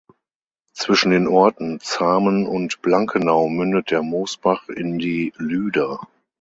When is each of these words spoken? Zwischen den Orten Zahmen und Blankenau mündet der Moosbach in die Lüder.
Zwischen 0.73 1.11
den 1.11 1.27
Orten 1.27 1.79
Zahmen 1.79 2.47
und 2.47 2.81
Blankenau 2.81 3.47
mündet 3.49 3.91
der 3.91 4.01
Moosbach 4.01 4.67
in 4.67 4.97
die 4.97 5.31
Lüder. 5.37 5.99